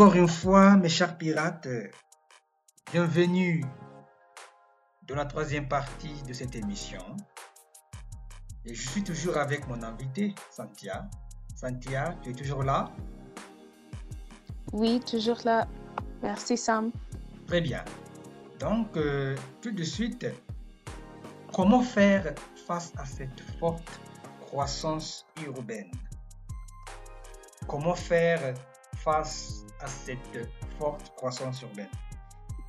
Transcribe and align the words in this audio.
Encore 0.00 0.14
une 0.14 0.28
fois, 0.28 0.78
mes 0.78 0.88
chers 0.88 1.18
pirates, 1.18 1.68
bienvenue 2.90 3.62
dans 5.06 5.14
la 5.14 5.26
troisième 5.26 5.68
partie 5.68 6.22
de 6.22 6.32
cette 6.32 6.56
émission. 6.56 7.04
Et 8.64 8.72
je 8.72 8.88
suis 8.88 9.04
toujours 9.04 9.36
avec 9.36 9.68
mon 9.68 9.82
invité, 9.82 10.34
Santia. 10.50 11.06
Santia, 11.54 12.14
tu 12.22 12.30
es 12.30 12.32
toujours 12.32 12.62
là? 12.62 12.90
Oui, 14.72 15.00
toujours 15.00 15.36
là. 15.44 15.68
Merci, 16.22 16.56
Sam. 16.56 16.92
Très 17.46 17.60
bien. 17.60 17.84
Donc, 18.58 18.96
euh, 18.96 19.36
tout 19.60 19.72
de 19.72 19.84
suite, 19.84 20.26
comment 21.52 21.82
faire 21.82 22.34
face 22.66 22.94
à 22.96 23.04
cette 23.04 23.42
forte 23.58 24.00
croissance 24.46 25.26
urbaine? 25.44 25.90
Comment 27.66 27.94
faire 27.94 28.54
face 28.96 29.66
à 29.80 29.86
cette 29.86 30.48
forte 30.78 31.12
croissance 31.16 31.62
urbaine 31.62 31.88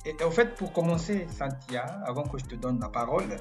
Et 0.04 0.14
en 0.24 0.30
fait, 0.30 0.54
pour 0.56 0.72
commencer, 0.72 1.26
Santia, 1.30 1.84
avant 2.04 2.24
que 2.24 2.38
je 2.38 2.44
te 2.44 2.54
donne 2.56 2.80
la 2.80 2.88
parole, 2.88 3.36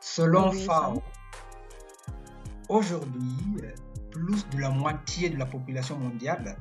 selon 0.00 0.50
Oui, 0.50 0.64
FAO, 0.64 1.02
aujourd'hui, 2.68 3.56
plus 4.10 4.48
de 4.50 4.58
la 4.58 4.70
moitié 4.70 5.30
de 5.30 5.38
la 5.38 5.46
population 5.46 5.98
mondiale 5.98 6.56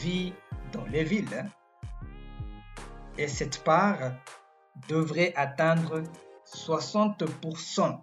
vit 0.00 0.32
dans 0.72 0.84
les 0.86 1.04
villes. 1.04 1.28
hein. 1.34 1.48
Et 3.18 3.28
cette 3.28 3.62
part 3.64 4.12
devrait 4.88 5.32
atteindre 5.36 6.02
60% 6.46 7.98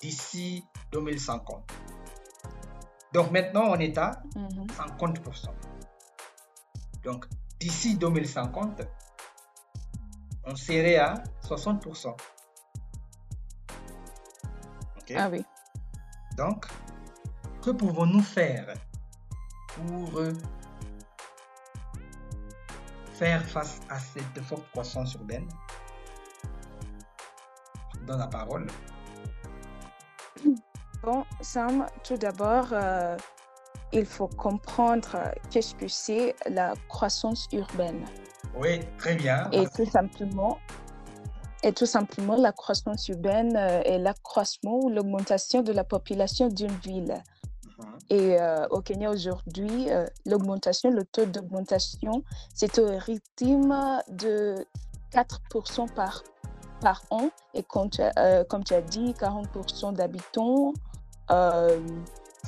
d'ici 0.00 0.64
2050. 0.92 1.72
Donc 3.12 3.30
maintenant, 3.30 3.64
on 3.70 3.76
est 3.78 3.96
à 3.98 4.22
Mhm. 4.36 4.66
50%. 4.70 5.50
Donc 7.04 7.26
d'ici 7.60 7.96
2050, 7.96 8.82
on 10.44 10.56
serait 10.56 10.96
à 10.96 11.22
60%. 11.42 12.16
Ok 14.98 15.12
Ah 15.16 15.28
oui. 15.30 15.44
Donc, 16.36 16.66
que 17.62 17.70
pouvons-nous 17.70 18.22
faire 18.22 18.74
pour 19.74 20.20
faire 23.12 23.44
face 23.44 23.80
à 23.90 23.98
cette 23.98 24.40
forte 24.42 24.64
croissance 24.70 25.14
urbaine? 25.14 25.46
Je 27.94 28.00
donne 28.06 28.18
la 28.18 28.26
parole. 28.26 28.66
Bon, 31.02 31.24
Sam, 31.40 31.86
tout 32.04 32.16
d'abord, 32.16 32.68
euh, 32.72 33.16
il 33.92 34.06
faut 34.06 34.28
comprendre 34.28 35.08
euh, 35.14 35.32
qu'est-ce 35.50 35.74
que 35.74 35.88
c'est 35.88 36.34
la 36.48 36.74
croissance 36.88 37.48
urbaine. 37.52 38.04
Oui, 38.56 38.80
très 38.98 39.14
bien. 39.14 39.50
Et 39.50 39.66
tout 39.74 39.86
simplement, 39.86 40.58
et 41.62 41.72
tout 41.72 41.86
simplement, 41.86 42.36
la 42.36 42.52
croissance 42.52 43.08
urbaine 43.08 43.56
euh, 43.56 43.82
est 43.84 43.98
l'accroissement 43.98 44.80
ou 44.82 44.90
l'augmentation 44.90 45.62
de 45.62 45.72
la 45.72 45.84
population 45.84 46.48
d'une 46.48 46.76
ville. 46.78 47.22
Mhm. 47.78 47.86
Et 48.10 48.40
euh, 48.40 48.66
au 48.70 48.80
Kenya 48.80 49.10
aujourd'hui, 49.10 49.90
euh, 49.90 50.06
l'augmentation, 50.26 50.90
le 50.90 51.04
taux 51.04 51.24
d'augmentation, 51.24 52.24
c'est 52.52 52.78
au 52.78 52.98
rythme 52.98 54.00
de 54.08 54.66
4% 55.12 55.92
par, 55.94 56.24
par 56.82 57.02
an. 57.10 57.30
Et 57.54 57.62
comme 57.62 57.88
tu, 57.88 58.02
as- 58.02 58.12
euh, 58.18 58.44
comme 58.44 58.64
tu 58.64 58.74
as 58.74 58.82
dit, 58.82 59.14
40% 59.14 59.92
d'habitants 59.92 60.72
euh, 61.30 61.78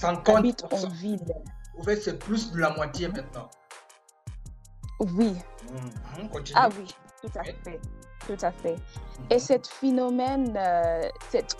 habitent 0.02 0.64
en 0.64 0.76
50%. 0.76 0.90
ville. 0.92 1.34
En 1.78 1.82
fait, 1.82 1.96
c'est 1.96 2.18
plus 2.18 2.52
de 2.52 2.58
la 2.58 2.70
moitié 2.70 3.08
maintenant. 3.08 3.48
Oui, 5.00 5.34
Mhm. 5.72 6.28
Ah 6.54 6.68
oui, 6.78 6.86
tout 7.22 7.30
à 7.38 7.40
Oui. 7.42 7.54
fait. 7.64 7.80
Tout 8.26 8.44
à 8.46 8.52
fait. 8.52 8.72
Mhm. 8.76 9.26
Et 9.30 9.38
ce 9.38 9.54
phénomène, 9.80 10.54
euh, 10.56 11.08
cette 11.30 11.56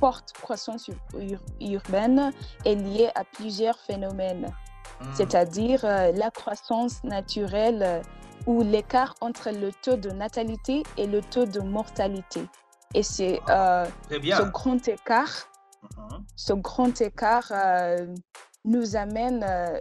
forte 0.00 0.32
croissance 0.40 0.88
ur- 0.88 0.96
ur- 1.18 1.40
urbaine 1.60 2.32
est 2.64 2.74
liée 2.74 3.10
à 3.14 3.24
plusieurs 3.24 3.78
phénomènes. 3.78 4.52
Mhm. 5.00 5.14
c'est-à-dire 5.14 5.84
euh, 5.84 6.10
la 6.12 6.30
croissance 6.32 7.04
naturelle 7.04 8.02
ou 8.48 8.62
l'écart 8.62 9.14
entre 9.20 9.50
le 9.50 9.70
taux 9.84 9.96
de 9.96 10.10
natalité 10.10 10.82
et 10.96 11.06
le 11.06 11.20
taux 11.20 11.44
de 11.44 11.60
mortalité. 11.60 12.42
Et 12.94 13.02
c'est 13.02 13.40
euh, 13.50 13.86
Très 14.08 14.20
ce 14.20 14.42
grand 14.50 14.88
écart, 14.88 15.36
Mhm. 15.96 16.24
ce 16.34 16.52
grand 16.54 17.00
écart 17.02 17.48
euh, 17.52 18.06
nous 18.64 18.96
amène 18.96 19.44
euh, 19.44 19.78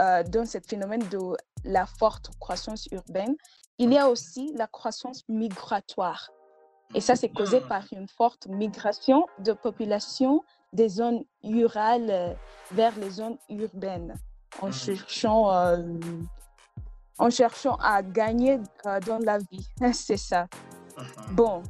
euh, 0.00 0.22
dans 0.22 0.46
ce 0.46 0.58
phénomène 0.70 1.02
de 1.10 1.18
la 1.64 1.86
forte 1.86 2.30
croissance 2.38 2.86
urbaine. 2.92 3.34
Il 3.78 3.92
y 3.92 3.98
a 3.98 4.08
aussi 4.08 4.52
la 4.54 4.68
croissance 4.68 5.24
migratoire. 5.28 6.30
Et 6.94 7.00
ça, 7.00 7.16
c'est 7.16 7.30
causé 7.30 7.58
Mhm. 7.60 7.66
par 7.68 7.82
une 7.92 8.06
forte 8.08 8.46
migration 8.46 9.26
de 9.40 9.52
population 9.52 10.42
des 10.72 10.88
zones 10.88 11.24
rurales 11.42 12.10
euh, 12.10 12.32
vers 12.70 12.96
les 12.96 13.10
zones 13.10 13.38
urbaines, 13.50 14.14
en 14.62 14.66
Mhm. 14.68 14.72
cherchant, 14.72 15.50
euh, 15.52 15.76
en 17.18 17.30
cherchant 17.30 17.76
à 17.76 18.02
gagner 18.02 18.58
euh, 18.86 19.00
dans 19.00 19.18
la 19.18 19.38
vie. 19.38 19.68
C'est 19.92 20.16
ça. 20.16 20.46
Mhm. 20.98 21.34
Bon, 21.34 21.62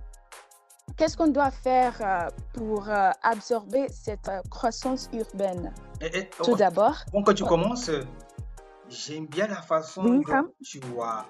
qu'est-ce 0.96 1.16
qu'on 1.16 1.28
doit 1.28 1.50
faire 1.50 1.94
euh, 2.00 2.28
pour 2.54 2.88
euh, 2.88 3.10
absorber 3.22 3.86
cette 3.90 4.30
croissance 4.50 5.08
urbaine? 5.12 5.72
Et- 6.00 6.18
et- 6.18 6.30
Tout 6.42 6.56
d'abord, 6.56 6.96
Avant 7.12 7.22
que 7.22 7.32
tu 7.32 7.44
commences, 7.44 7.90
j'aime 8.88 9.26
bien 9.26 9.46
la 9.46 9.62
façon 9.62 10.02
Oui, 10.04 10.24
dont 10.26 10.48
tu 10.62 10.80
as, 11.02 11.24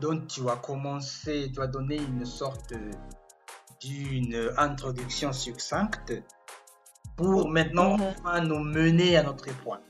dont 0.00 0.20
tu 0.26 0.48
as 0.48 0.56
commencé, 0.56 1.50
tu 1.54 1.60
as 1.62 1.66
donné 1.66 1.96
une 1.96 2.24
sorte 2.24 2.72
d'une 3.80 4.50
introduction 4.58 5.32
succincte 5.32 6.12
pour 7.16 7.48
maintenant 7.48 7.96
Mhm. 7.96 8.14
enfin 8.24 8.40
nous 8.42 8.58
mener 8.58 9.16
à 9.16 9.22
notre 9.22 9.46
point. 9.62 9.80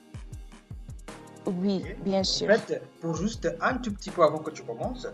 Oui, 1.50 1.84
bien 2.04 2.20
En 2.20 2.24
sûr. 2.24 2.48
fait, 2.48 2.82
pour 3.00 3.16
juste 3.16 3.48
un 3.60 3.78
tout 3.78 3.92
petit 3.92 4.10
peu 4.10 4.22
avant 4.22 4.38
que 4.38 4.50
tu 4.50 4.62
commences, 4.62 5.06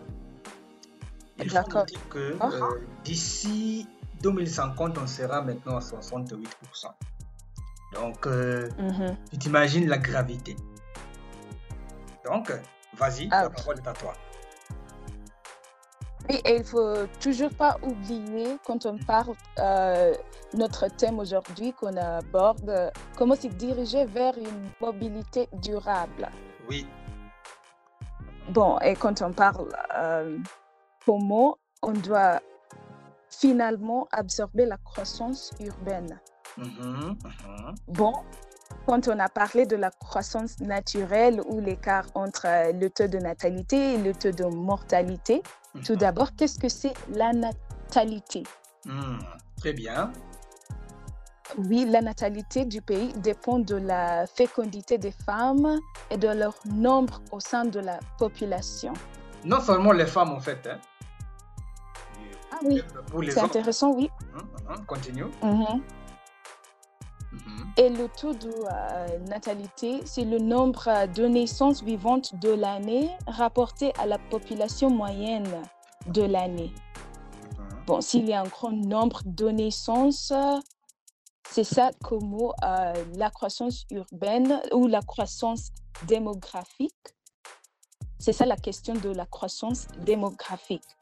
il 1.39 1.49
faut 1.49 1.61
dire 1.85 2.09
que 2.09 2.35
Ah. 2.39 2.49
euh, 2.53 2.79
d'ici 3.03 3.87
2050, 4.21 4.97
on 4.97 5.07
sera 5.07 5.41
maintenant 5.41 5.77
à 5.77 5.81
68%. 5.81 6.87
Donc, 7.93 8.25
euh, 8.27 8.69
Mhm. 8.79 9.15
tu 9.31 9.37
t'imagines 9.37 9.87
la 9.87 9.97
gravité. 9.97 10.55
Donc, 12.25 12.51
vas-y, 12.97 13.29
Ah 13.31 13.43
la 13.43 13.49
parole 13.49 13.77
est 13.79 13.87
à 13.87 13.93
toi. 13.93 14.13
Oui, 16.29 16.41
et 16.45 16.57
il 16.57 16.63
faut 16.63 17.05
toujours 17.21 17.51
pas 17.51 17.77
oublier 17.83 18.57
quand 18.65 18.85
on 18.85 18.97
parle 18.97 19.35
euh, 19.59 20.13
notre 20.53 20.87
thème 20.87 21.19
aujourd'hui 21.19 21.73
qu'on 21.73 21.95
aborde, 21.95 22.91
comment 23.17 23.35
se 23.35 23.47
diriger 23.47 24.05
vers 24.05 24.37
une 24.37 24.69
mobilité 24.81 25.47
durable. 25.53 26.29
Oui. 26.69 26.85
Bon, 28.49 28.77
et 28.79 28.95
quand 28.95 29.21
on 29.21 29.31
parle 29.31 29.69
euh, 29.95 30.37
comment 31.05 31.57
on 31.81 31.91
doit 31.91 32.39
finalement 33.29 34.07
absorber 34.11 34.65
la 34.65 34.77
croissance 34.77 35.51
urbaine. 35.59 36.19
Mhm, 36.57 36.65
mhm. 36.67 37.75
Bon, 37.87 38.13
quand 38.85 39.07
on 39.07 39.19
a 39.19 39.29
parlé 39.29 39.65
de 39.65 39.75
la 39.75 39.91
croissance 39.91 40.59
naturelle 40.59 41.41
ou 41.47 41.59
l'écart 41.59 42.07
entre 42.15 42.47
le 42.73 42.89
taux 42.89 43.07
de 43.07 43.17
natalité 43.17 43.93
et 43.93 43.97
le 43.97 44.13
taux 44.13 44.31
de 44.31 44.45
mortalité, 44.45 45.43
tout 45.83 45.93
Mhm. 45.93 45.99
d'abord, 45.99 46.35
qu'est-ce 46.35 46.59
que 46.59 46.69
c'est 46.69 46.93
la 47.13 47.31
natalité? 47.33 48.43
Mhm. 48.85 49.19
Très 49.59 49.73
bien. 49.73 50.11
Oui, 51.57 51.85
la 51.89 52.01
natalité 52.01 52.65
du 52.65 52.81
pays 52.81 53.13
dépend 53.13 53.59
de 53.59 53.75
la 53.75 54.27
fécondité 54.27 54.97
des 54.97 55.11
femmes 55.11 55.79
et 56.11 56.17
de 56.17 56.27
leur 56.27 56.53
nombre 56.65 57.21
au 57.31 57.39
sein 57.39 57.63
de 57.65 57.79
la 57.79 57.99
population. 58.17 58.93
Non 59.45 59.61
seulement 59.61 59.93
les 59.93 60.05
femmes, 60.05 60.31
en 60.31 60.39
fait. 60.41 60.67
hein. 60.67 60.79
Ah 62.51 62.57
oui, 62.63 62.81
les 63.21 63.31
c'est 63.31 63.39
intéressant, 63.39 63.91
oui. 63.91 64.09
Mhm, 64.33 64.41
mhm. 64.77 64.85
Continue. 64.85 65.25
Et 67.79 67.89
le 67.89 68.09
taux 68.09 68.33
de 68.33 68.51
euh, 68.51 69.19
natalité, 69.29 70.01
c'est 70.03 70.23
le 70.23 70.39
nombre 70.39 70.87
euh, 70.87 71.05
de 71.05 71.27
naissances 71.27 71.83
vivantes 71.83 72.33
de 72.39 72.49
l'année 72.49 73.11
rapporté 73.27 73.93
à 73.99 74.07
la 74.07 74.17
population 74.17 74.89
moyenne 74.89 75.61
de 76.07 76.23
l'année. 76.23 76.73
Mhm. 77.59 77.85
Bon, 77.85 78.01
s'il 78.01 78.27
y 78.27 78.33
a 78.33 78.41
un 78.41 78.47
grand 78.47 78.71
nombre 78.71 79.21
de 79.25 79.49
naissances, 79.49 80.33
c'est 81.51 81.63
ça 81.63 81.91
comment 82.03 82.53
euh, 82.63 82.93
la 83.15 83.29
croissance 83.29 83.85
urbaine 83.91 84.59
ou 84.73 84.87
la 84.87 85.01
croissance 85.01 85.69
démographique, 86.07 86.93
c'est 88.17 88.33
ça 88.33 88.47
la 88.47 88.57
question 88.57 88.95
de 88.95 89.09
la 89.09 89.27
croissance 89.27 89.87
démographique. 90.03 90.97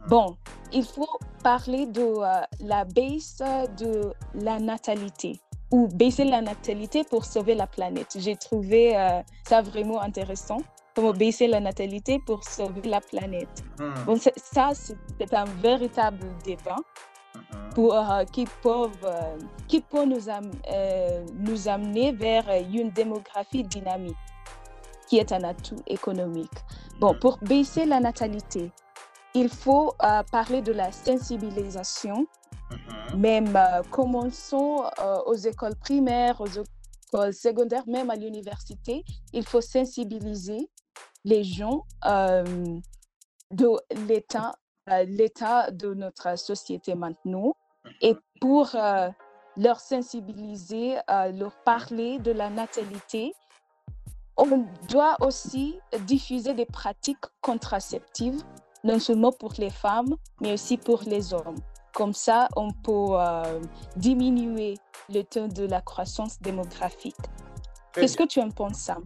Mhm. 0.00 0.08
Bon, 0.08 0.36
il 0.74 0.84
faut 0.84 1.18
parler 1.42 1.86
de 1.86 2.02
euh, 2.02 2.42
la 2.60 2.84
baisse 2.84 3.42
de 3.78 4.12
la 4.34 4.60
natalité. 4.60 5.40
Ou 5.70 5.86
baisser 5.88 6.24
la 6.24 6.40
natalité 6.40 7.04
pour 7.04 7.24
sauver 7.24 7.54
la 7.54 7.66
planète. 7.66 8.16
J'ai 8.18 8.36
trouvé 8.36 8.96
euh, 8.96 9.20
ça 9.46 9.60
vraiment 9.62 10.00
intéressant. 10.00 10.58
Comment 10.94 11.12
baisser 11.12 11.46
la 11.46 11.60
natalité 11.60 12.18
pour 12.26 12.42
sauver 12.44 12.82
la 12.82 13.00
planète. 13.00 13.62
Mhm. 13.78 13.94
Bon, 14.06 14.16
ça, 14.18 14.72
c'est 14.74 15.34
un 15.34 15.44
véritable 15.62 16.26
débat 16.44 16.76
Mhm. 17.34 17.70
pour, 17.74 17.94
euh, 17.94 18.24
qui, 18.24 18.46
peuvent, 18.62 18.90
euh, 19.04 19.36
qui 19.68 19.80
peut 19.80 20.04
nous, 20.04 20.28
am- 20.28 20.50
nous 21.34 21.68
amener 21.68 22.12
vers 22.12 22.46
une 22.72 22.90
démographie 22.90 23.62
dynamique, 23.62 24.16
qui 25.08 25.18
est 25.18 25.30
un 25.32 25.44
atout 25.44 25.76
économique. 25.86 26.50
Bon, 26.98 27.14
pour 27.20 27.38
baisser 27.42 27.84
la 27.84 28.00
natalité, 28.00 28.72
il 29.34 29.48
faut 29.50 29.94
parler 30.32 30.62
de 30.62 30.72
la 30.72 30.90
sensibilisation. 30.90 32.26
Même 33.16 33.56
euh, 33.56 33.82
commençons 33.90 34.84
euh, 35.00 35.18
aux 35.26 35.34
écoles 35.34 35.76
primaires, 35.76 36.40
aux 36.40 36.46
écoles 36.46 37.34
secondaires, 37.34 37.86
même 37.86 38.10
à 38.10 38.16
l'université, 38.16 39.04
il 39.32 39.44
faut 39.44 39.60
sensibiliser 39.60 40.68
les 41.24 41.44
gens 41.44 41.84
euh, 42.06 42.44
de 43.50 43.68
l'état, 44.06 44.54
euh, 44.90 45.04
l'état 45.04 45.70
de 45.70 45.94
notre 45.94 46.38
société 46.38 46.94
maintenant. 46.94 47.54
Et 48.02 48.14
pour 48.40 48.76
leur 49.56 49.80
sensibiliser, 49.80 50.96
leur 51.08 51.56
parler 51.64 52.18
de 52.18 52.30
la 52.30 52.50
natalité, 52.50 53.32
on 54.36 54.66
doit 54.90 55.16
aussi 55.20 55.80
diffuser 56.06 56.52
des 56.52 56.66
pratiques 56.66 57.24
contraceptives, 57.40 58.42
non 58.84 58.98
seulement 58.98 59.32
pour 59.32 59.54
les 59.58 59.70
femmes, 59.70 60.16
mais 60.40 60.52
aussi 60.52 60.76
pour 60.76 61.02
les 61.02 61.32
hommes. 61.32 61.56
Comme 61.92 62.12
ça, 62.12 62.48
on 62.56 62.70
peut 62.70 62.92
euh, 63.18 63.60
diminuer 63.96 64.78
le 65.08 65.22
taux 65.22 65.48
de 65.48 65.66
la 65.66 65.80
croissance 65.80 66.40
démographique. 66.40 67.16
Qu'est-ce 67.92 68.16
que 68.16 68.26
tu 68.26 68.40
en 68.40 68.50
penses, 68.50 68.78
Sam? 68.78 69.04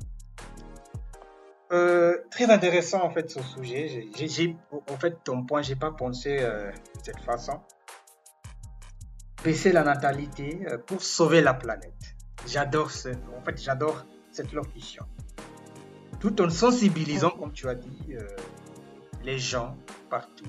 Euh, 1.73 2.19
très 2.31 2.51
intéressant 2.51 3.03
en 3.03 3.11
fait 3.11 3.31
ce 3.31 3.41
sujet. 3.43 4.09
J'ai- 4.15 4.57
en 4.91 4.97
fait, 4.99 5.17
ton 5.25 5.45
point, 5.45 5.63
j'ai 5.63 5.77
pas 5.77 5.91
pensé 5.91 6.39
euh, 6.41 6.71
de 6.71 7.03
cette 7.03 7.21
façon. 7.21 7.61
Baisser 9.43 9.73
la 9.73 9.83
natalité 9.83 10.67
pour 10.87 11.03
sauver 11.03 11.41
la 11.41 11.55
planète. 11.55 12.15
J'adore 12.47 12.91
ce, 12.91 13.09
en 13.09 13.43
fait, 13.45 13.59
j'adore 13.61 14.05
cette 14.31 14.53
locution. 14.53 15.05
Tout 16.21 16.41
en 16.43 16.51
sensibilisant, 16.51 17.31
comme 17.31 17.53
tu 17.53 17.69
as 17.69 17.75
dit, 17.75 18.15
les 19.25 19.39
gens 19.39 19.77
partout, 20.11 20.45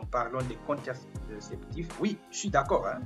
en 0.00 0.04
parlant 0.06 0.42
des 0.42 0.56
contraceptifs. 0.66 1.88
Oui, 2.00 2.18
je 2.30 2.36
suis 2.38 2.50
d'accord. 2.50 2.86
hein. 2.86 3.00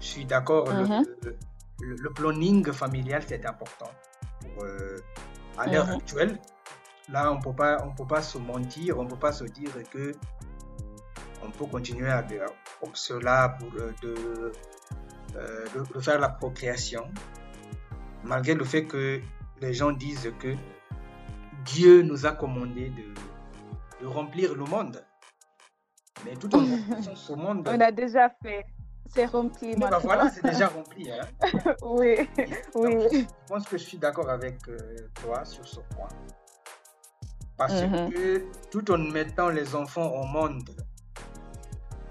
Je 0.00 0.06
suis 0.06 0.24
d'accord. 0.24 0.72
le- 0.72 0.84
Mhm. 0.86 1.04
le, 1.22 1.36
le- 1.82 1.96
le 1.96 2.10
planning 2.10 2.72
familial, 2.72 3.22
c'est 3.26 3.44
important. 3.46 3.90
Pour, 4.54 4.64
euh, 4.64 4.96
à 5.58 5.66
l'heure 5.66 5.86
Mhm. 5.88 5.92
actuelle, 5.96 6.38
là, 7.08 7.32
on 7.32 7.40
peut 7.40 7.52
pas, 7.52 7.82
on 7.84 7.94
peut 7.94 8.06
pas 8.06 8.22
se 8.22 8.38
mentir, 8.38 8.98
on 8.98 9.06
peut 9.06 9.16
pas 9.16 9.32
se 9.32 9.44
dire 9.44 9.70
que 9.90 10.12
on 11.42 11.50
peut 11.50 11.66
continuer 11.66 12.10
à 12.10 12.22
faire 12.22 12.48
comme 12.80 12.94
cela 12.94 13.56
pour 13.58 13.68
euh, 13.78 13.92
de, 14.02 14.52
euh, 15.36 15.64
de- 15.74 15.94
de 15.94 16.00
faire 16.00 16.18
la 16.20 16.28
procréation, 16.30 17.04
malgré 18.24 18.54
le 18.54 18.64
fait 18.64 18.84
que 18.84 19.20
les 19.60 19.74
gens 19.74 19.92
disent 19.92 20.32
que 20.38 20.54
Dieu 21.64 22.02
nous 22.02 22.24
a 22.26 22.32
commandé 22.32 22.90
de, 22.90 23.04
de 24.00 24.06
remplir 24.06 24.54
le 24.54 24.64
monde. 24.64 25.02
Mais 26.24 26.34
tout 26.36 26.54
en 26.54 26.64
ce 27.14 27.32
monde, 27.32 27.68
On 27.72 27.80
a 27.80 27.90
déjà 27.92 28.28
fait. 28.42 28.66
C'est 29.12 29.26
rempli 29.26 29.74
bah 29.74 29.98
voilà, 30.04 30.30
c'est 30.30 30.44
déjà 30.44 30.68
rempli. 30.68 31.10
hein. 31.10 31.26
oui, 31.82 32.28
oui. 32.76 32.94
Donc, 32.94 33.08
je 33.12 33.24
pense 33.48 33.66
que 33.66 33.76
je 33.76 33.82
suis 33.84 33.98
d'accord 33.98 34.30
avec 34.30 34.56
euh, 34.68 34.78
toi 35.20 35.44
sur 35.44 35.66
ce 35.66 35.80
point. 35.96 36.08
Parce 37.56 37.82
Mhm. 37.82 38.10
que 38.12 38.44
tout 38.70 38.88
en 38.92 38.98
mettant 38.98 39.48
les 39.48 39.74
enfants 39.74 40.08
au 40.12 40.24
monde, 40.24 40.70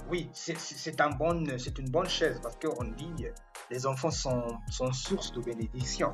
oui, 0.09 0.29
c'est- 0.33 0.99
un 1.01 1.11
bon, 1.11 1.45
c'est 1.57 1.77
une 1.79 1.89
bonne 1.89 2.09
chose 2.09 2.39
parce 2.43 2.57
qu'on 2.57 2.83
dit 2.83 3.25
les 3.71 3.85
enfants 3.85 4.11
sont, 4.11 4.43
sont 4.69 4.91
source 4.91 5.31
de 5.31 5.41
bénédiction. 5.41 6.13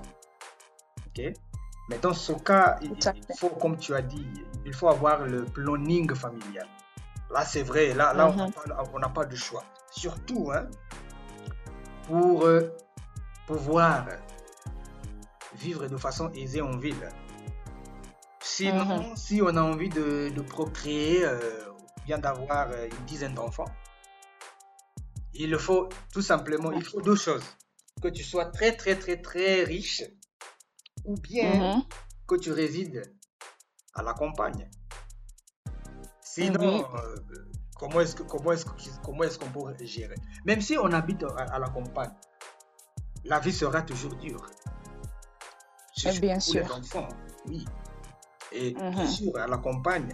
Ok? 1.08 1.34
Mais 1.90 1.98
dans 2.00 2.14
ce 2.14 2.34
cas, 2.34 2.78
il, 2.82 2.92
il 2.92 3.36
faut, 3.38 3.50
comme 3.50 3.78
tu 3.78 3.94
as 3.96 4.02
dit, 4.02 4.28
il 4.66 4.74
faut 4.74 4.90
avoir 4.90 5.26
le 5.26 5.46
planning 5.46 6.14
familial. 6.14 6.68
Là, 7.32 7.44
c'est 7.46 7.64
vrai, 7.64 7.94
là, 7.94 8.14
là 8.14 8.30
on 8.30 8.36
n'a 8.36 8.46
Mhm. 8.48 8.52
pas- 8.54 8.84
on 8.94 9.00
n'a 9.00 9.10
pas 9.10 9.26
de 9.26 9.36
choix. 9.36 9.64
Surtout, 9.92 10.52
hein, 10.54 10.68
pour 12.08 12.44
euh, 12.46 12.62
pouvoir 13.48 14.08
vivre 15.56 15.88
de 15.88 15.98
façon 15.98 16.32
aisée 16.34 16.62
en 16.62 16.78
ville. 16.78 17.10
Sinon, 18.42 19.16
si 19.16 19.42
on 19.42 19.48
a 19.56 19.62
envie 19.62 19.90
de, 19.90 20.30
de 20.30 20.42
procréer, 20.42 21.26
euh, 21.26 21.40
ou 21.72 22.06
bien 22.06 22.20
d'avoir 22.20 22.70
euh, 22.72 22.88
une 23.00 23.06
dizaine 23.06 23.34
d'enfants, 23.34 23.72
il 25.34 25.58
faut 25.58 25.90
tout 26.14 26.22
simplement, 26.22 26.72
il 26.72 26.84
faut 26.84 27.02
deux 27.02 27.16
choses. 27.16 27.44
Que 28.02 28.08
tu 28.10 28.24
sois 28.24 28.46
très 28.46 28.76
très 28.76 28.96
très 28.98 29.18
très 29.22 29.64
riche 29.64 30.04
ou 31.06 31.16
bien 31.16 31.76
Mhm. 31.76 31.84
que 32.28 32.36
tu 32.36 32.52
résides 32.52 33.02
à 33.94 34.04
la 34.04 34.14
campagne. 34.14 34.70
Sinon, 36.36 36.60
Oui. 36.80 36.84
euh, 37.02 37.16
comment 37.80 38.02
est-ce 38.02 38.16
comment 38.24 38.52
est-ce 38.52 38.66
que- 38.66 38.72
comment 39.04 39.24
est-ce 39.24 39.40
qu'on 39.40 39.50
pourrait 39.50 39.76
gérer? 39.86 40.16
Même 40.44 40.60
si 40.60 40.78
on 40.78 40.92
habite 40.92 41.24
à, 41.24 41.44
à 41.56 41.60
la 41.60 41.70
campagne, 41.70 42.12
la 43.24 43.40
vie 43.40 43.54
sera 43.54 43.82
toujours 43.82 44.16
dure. 44.16 44.46
Surtout 45.94 46.20
bien 46.20 46.38
pour 46.40 46.54
les 46.56 46.66
sûr. 46.66 46.76
enfants, 46.78 47.08
oui. 47.48 47.66
Et 48.52 48.74
Mhm. 48.74 48.92
bien 48.92 49.08
sûr, 49.08 49.32
à 49.38 49.48
la 49.48 49.58
campagne, 49.58 50.10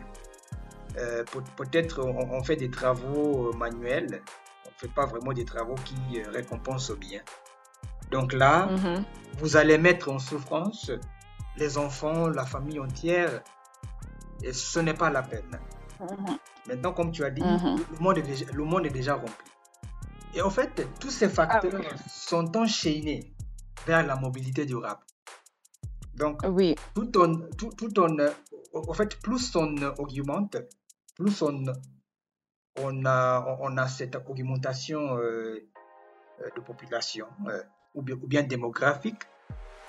euh, 0.97 1.23
peut- 1.23 1.43
peut-être 1.57 2.03
on, 2.03 2.31
on 2.37 2.43
fait 2.43 2.55
des 2.55 2.69
travaux 2.69 3.49
euh, 3.49 3.57
manuels, 3.57 4.21
on 4.65 4.69
ne 4.69 4.75
fait 4.77 4.93
pas 4.93 5.07
vraiment 5.07 5.33
des 5.33 5.45
travaux 5.45 5.75
qui 5.85 6.21
récompensent 6.23 6.91
bien. 6.99 7.21
Donc 8.11 8.31
là, 8.33 8.67
Mhm. 8.67 9.03
vous 9.39 9.55
allez 9.57 9.77
mettre 9.79 10.09
en 10.11 10.19
souffrance 10.19 10.91
les 11.57 11.77
enfants, 11.79 12.27
la 12.29 12.45
famille 12.45 12.79
entière, 12.79 13.41
et 14.43 14.53
ce 14.53 14.79
n'est 14.79 14.93
pas 14.93 15.09
la 15.09 15.23
peine. 15.23 15.59
Mhm. 16.01 16.37
Maintenant, 16.67 16.93
comme 16.93 17.11
tu 17.11 17.23
as 17.23 17.29
dit, 17.31 17.41
Mhm. 17.43 17.77
le, 17.91 17.97
monde 17.99 18.17
est 18.17 18.21
déjà, 18.23 18.45
le 18.51 18.63
monde 18.63 18.85
est 18.85 18.89
déjà 18.89 19.15
rempli. 19.15 19.51
Et 20.33 20.41
en 20.41 20.49
fait, 20.49 20.87
tous 20.99 21.09
ces 21.11 21.29
facteurs 21.29 21.71
Ah 21.73 21.77
oui. 21.79 21.99
sont 22.09 22.55
enchaînés 22.57 23.33
vers 23.85 24.05
la 24.05 24.15
mobilité 24.15 24.65
durable. 24.65 25.01
Donc, 26.15 26.41
Oui, 26.43 26.75
tout 26.93 27.11
on, 27.17 27.49
tout, 27.57 27.69
tout 27.77 27.99
on, 27.99 28.17
euh, 28.19 28.29
en 28.73 28.93
fait, 28.93 29.19
plus 29.21 29.55
on 29.55 29.75
augmente, 29.97 30.57
plus 31.15 31.41
on, 31.41 31.65
on, 32.79 33.05
a, 33.05 33.57
on 33.61 33.77
a 33.77 33.87
cette 33.87 34.15
augmentation 34.15 35.17
euh, 35.17 35.67
euh, 36.41 36.49
de 36.55 36.61
population 36.61 37.27
euh, 37.47 37.61
ou, 37.95 38.01
bien, 38.01 38.15
ou 38.15 38.27
bien 38.27 38.43
démographique, 38.43 39.23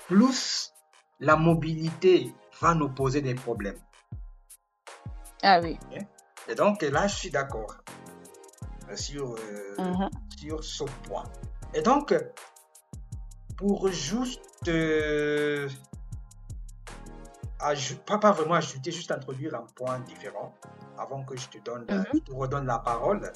plus 0.07 0.73
la 1.19 1.35
mobilité 1.35 2.33
va 2.61 2.73
nous 2.75 2.89
poser 2.89 3.21
des 3.21 3.35
problèmes. 3.35 3.79
Ah 5.43 5.59
oui. 5.61 5.77
Et 6.47 6.55
donc 6.55 6.81
là, 6.81 7.07
je 7.07 7.15
suis 7.15 7.29
d'accord 7.29 7.77
euh, 8.89 8.95
sur, 8.95 9.35
euh, 9.35 9.75
Mhm. 9.77 10.09
sur 10.37 10.63
ce 10.63 10.83
point. 11.07 11.23
Et 11.73 11.81
donc, 11.81 12.13
pour 13.57 13.87
juste 13.89 14.67
euh, 14.67 15.69
pas, 18.05 18.17
pas 18.17 18.31
vraiment 18.31 18.55
ajouter, 18.55 18.91
juste 18.91 19.11
introduire 19.11 19.55
un 19.55 19.65
point 19.75 19.99
différent 19.99 20.53
avant 20.97 21.23
que 21.23 21.37
je 21.37 21.47
te 21.47 21.57
donne, 21.59 21.85
Mhm. 21.89 22.05
je 22.13 22.19
te 22.19 22.33
redonne 22.33 22.65
la 22.65 22.79
parole. 22.79 23.31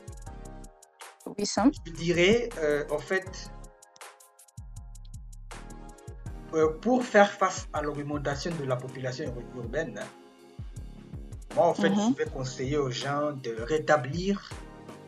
Oui, 1.25 1.45
Sam. 1.45 1.71
Je 1.85 1.91
dirais, 1.93 2.49
euh, 2.59 2.85
en 2.91 2.99
fait, 2.99 3.49
euh, 6.53 6.77
pour 6.79 7.03
faire 7.05 7.31
face 7.31 7.67
à 7.73 7.81
l'augmentation 7.81 8.51
de 8.55 8.63
la 8.65 8.75
population 8.75 9.25
ur- 9.25 9.63
urbaine, 9.63 9.99
moi, 11.55 11.67
en 11.67 11.73
fait, 11.73 11.89
Mhm. 11.89 12.13
je 12.17 12.23
vais 12.23 12.29
conseiller 12.29 12.77
aux 12.77 12.91
gens 12.91 13.31
de 13.31 13.55
rétablir 13.61 14.49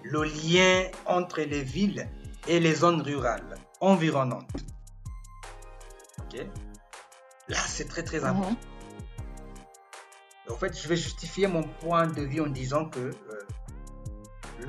le 0.04 0.24
lien 0.24 0.84
entre 1.06 1.42
les 1.42 1.62
villes 1.62 2.08
et 2.48 2.60
les 2.60 2.74
zones 2.76 3.02
rurales 3.02 3.56
environnantes. 3.82 4.50
Ok? 6.20 6.46
Là, 7.50 7.58
c'est 7.68 7.86
très, 7.88 8.04
très 8.04 8.24
important. 8.24 8.52
Mhm. 8.52 8.58
En 10.54 10.56
fait, 10.56 10.80
je 10.82 10.88
vais 10.88 10.96
justifier 10.96 11.48
mon 11.48 11.64
point 11.64 12.08
de 12.08 12.22
vue 12.24 12.42
en 12.42 12.48
disant 12.48 12.86
que, 12.86 13.00
euh, 13.00 13.14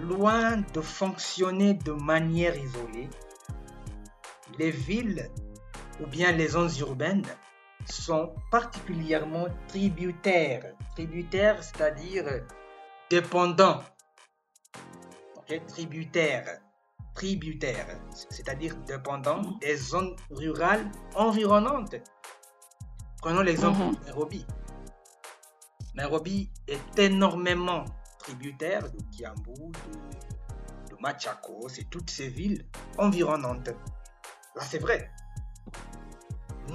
loin 0.02 0.58
de 0.74 0.80
fonctionner 0.80 1.74
de 1.74 1.92
manière 1.92 2.56
isolée, 2.56 3.08
les 4.58 4.70
villes 4.70 5.30
ou 6.00 6.06
bien 6.06 6.32
les 6.32 6.48
zones 6.48 6.70
urbaines 6.80 7.24
sont 7.88 8.34
particulièrement 8.50 9.46
tributaires. 9.68 10.74
Tributaires, 10.94 11.62
c'est-à-dire 11.62 12.24
dépendants. 13.10 13.80
Tributaires 15.68 16.60
tributaires, 17.14 17.98
c'est-à-dire 18.30 18.74
dépendants 18.86 19.42
des 19.60 19.76
zones 19.76 20.14
rurales 20.30 20.90
environnantes. 21.16 21.96
Prenons 23.20 23.42
l'exemple 23.42 23.78
Mhm. 23.80 23.94
de 23.96 24.04
Nairobi. 24.04 24.46
Nairobi 25.96 26.50
est 26.68 26.98
énormément 26.98 27.84
tributaire 28.20 28.84
de 28.90 28.98
Kiambu, 29.14 29.52
de, 29.52 30.94
de 30.94 30.96
Machakos 31.00 31.68
et 31.78 31.84
toutes 31.90 32.08
ces 32.10 32.28
villes 32.28 32.64
environnantes. 32.96 33.68
Là, 34.54 34.62
c'est 34.62 34.78
vrai. 34.78 35.10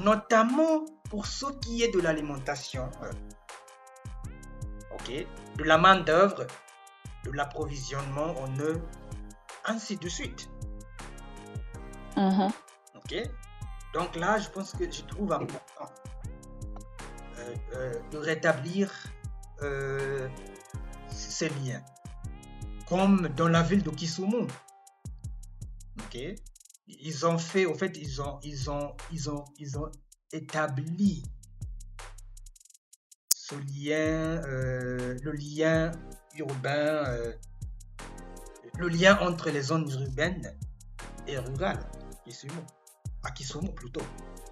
Notamment 0.04 0.86
pour 1.10 1.26
ce 1.26 1.46
qui 1.62 1.84
est 1.84 1.94
de 1.94 2.00
l'alimentation, 2.00 2.90
euh, 3.04 3.12
ok, 4.94 5.26
de 5.58 5.64
la 5.64 5.78
main-d'œuvre, 5.78 6.46
de 7.24 7.32
l'approvisionnement 7.32 8.36
en 8.40 8.58
eux, 8.60 8.82
ainsi 9.66 9.98
de 9.98 10.10
suite. 10.10 10.50
Mhm. 12.18 12.52
Ok 12.96 13.30
Donc 13.94 14.16
là, 14.16 14.38
je 14.38 14.50
pense 14.50 14.72
que 14.72 14.90
je 14.90 15.02
trouve 15.04 15.34
important 15.34 15.92
euh, 17.40 17.56
euh, 17.76 17.94
de 18.12 18.18
rétablir 18.18 18.92
euh, 19.62 20.28
ces 21.10 21.50
liens. 21.50 21.84
Comme 22.88 23.30
dans 23.30 23.48
la 23.48 23.64
ville 23.64 23.84
de 23.84 23.90
Kisumu. 23.90 24.48
Ok 26.00 26.18
Ils 26.88 27.26
ont 27.26 27.38
fait, 27.38 27.66
au 27.66 27.74
fait, 27.74 27.98
ils 27.98 28.22
ont, 28.22 28.40
ils 28.44 28.70
ont, 28.70 28.96
ils 29.12 29.30
ont, 29.30 29.46
ils 29.58 29.78
ont 29.78 29.92
établi 30.32 31.24
ce 33.34 33.56
lien, 33.56 34.42
euh, 34.48 35.18
le 35.22 35.32
lien 35.32 35.92
urbain, 36.36 37.06
euh, 37.08 37.34
le 38.78 38.88
lien 38.88 39.20
entre 39.22 39.50
les 39.52 39.62
zones 39.62 39.90
urbaines 39.92 40.58
et 41.28 41.38
rurales. 41.38 41.86
À 43.24 43.32
Kisumu 43.32 43.72
plutôt. 43.74 44.02